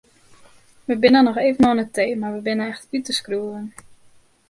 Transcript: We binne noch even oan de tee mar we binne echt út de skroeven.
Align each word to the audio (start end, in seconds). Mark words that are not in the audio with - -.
We 0.87 0.93
binne 1.03 1.21
noch 1.25 1.37
even 1.45 1.65
oan 1.69 1.79
de 1.81 1.87
tee 1.95 2.11
mar 2.19 2.33
we 2.35 2.41
binne 2.47 2.65
echt 2.73 2.91
út 2.97 3.07
de 3.07 3.13
skroeven. 3.19 3.65